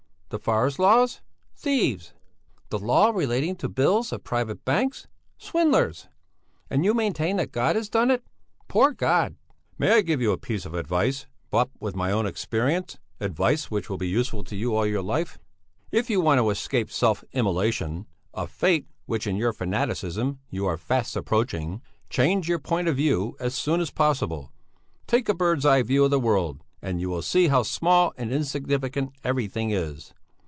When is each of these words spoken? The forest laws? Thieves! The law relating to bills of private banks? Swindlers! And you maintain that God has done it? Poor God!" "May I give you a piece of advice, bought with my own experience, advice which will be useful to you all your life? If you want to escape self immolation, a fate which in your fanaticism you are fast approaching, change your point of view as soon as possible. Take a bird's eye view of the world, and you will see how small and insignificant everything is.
The 0.33 0.39
forest 0.39 0.79
laws? 0.79 1.19
Thieves! 1.57 2.13
The 2.69 2.79
law 2.79 3.09
relating 3.09 3.57
to 3.57 3.67
bills 3.67 4.13
of 4.13 4.23
private 4.23 4.63
banks? 4.63 5.05
Swindlers! 5.37 6.07
And 6.69 6.85
you 6.85 6.93
maintain 6.93 7.35
that 7.35 7.51
God 7.51 7.75
has 7.75 7.89
done 7.89 8.09
it? 8.09 8.23
Poor 8.69 8.93
God!" 8.93 9.35
"May 9.77 9.91
I 9.91 9.99
give 9.99 10.21
you 10.21 10.31
a 10.31 10.37
piece 10.37 10.65
of 10.65 10.73
advice, 10.73 11.25
bought 11.49 11.69
with 11.81 11.97
my 11.97 12.13
own 12.13 12.25
experience, 12.25 12.97
advice 13.19 13.69
which 13.69 13.89
will 13.89 13.97
be 13.97 14.07
useful 14.07 14.41
to 14.45 14.55
you 14.55 14.73
all 14.73 14.85
your 14.85 15.01
life? 15.01 15.37
If 15.91 16.09
you 16.09 16.21
want 16.21 16.39
to 16.39 16.49
escape 16.49 16.89
self 16.91 17.25
immolation, 17.33 18.05
a 18.33 18.47
fate 18.47 18.87
which 19.07 19.27
in 19.27 19.35
your 19.35 19.51
fanaticism 19.51 20.39
you 20.49 20.65
are 20.65 20.77
fast 20.77 21.17
approaching, 21.17 21.81
change 22.09 22.47
your 22.47 22.59
point 22.59 22.87
of 22.87 22.95
view 22.95 23.35
as 23.41 23.53
soon 23.53 23.81
as 23.81 23.91
possible. 23.91 24.53
Take 25.07 25.27
a 25.27 25.33
bird's 25.33 25.65
eye 25.65 25.83
view 25.83 26.05
of 26.05 26.11
the 26.11 26.21
world, 26.21 26.63
and 26.81 27.01
you 27.01 27.09
will 27.09 27.21
see 27.21 27.49
how 27.49 27.63
small 27.63 28.13
and 28.15 28.31
insignificant 28.31 29.11
everything 29.25 29.71
is. 29.71 30.13